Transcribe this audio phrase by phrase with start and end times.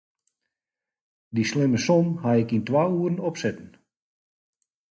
[1.33, 3.69] Dy slimme som haw ik twa oeren op sitten.